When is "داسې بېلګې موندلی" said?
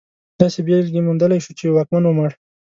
0.41-1.39